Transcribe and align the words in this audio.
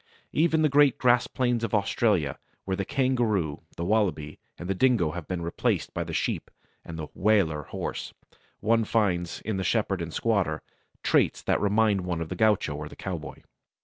Even 0.33 0.63
the 0.63 0.67
great 0.67 0.97
grass 0.97 1.27
plains 1.27 1.63
of 1.63 1.75
Australia, 1.75 2.39
where 2.65 2.75
the 2.75 2.83
kangaroo, 2.85 3.61
the 3.77 3.85
wallaby, 3.85 4.39
and 4.57 4.67
the 4.67 4.73
dingo 4.73 5.11
have 5.11 5.27
been 5.27 5.43
replaced 5.43 5.93
by 5.93 6.03
the 6.03 6.11
sheep 6.11 6.49
and 6.83 6.97
the 6.97 7.07
"Waler" 7.13 7.65
horse, 7.65 8.11
one 8.61 8.83
finds, 8.83 9.41
in 9.41 9.57
the 9.57 9.63
shepherd 9.63 10.01
and 10.01 10.11
squatter, 10.11 10.63
traits 11.03 11.43
that 11.43 11.61
remind 11.61 12.01
one 12.01 12.19
of 12.19 12.29
the 12.29 12.35
gaucho 12.35 12.73
or 12.75 12.89
the 12.89 12.95
cowboy. 12.95 13.43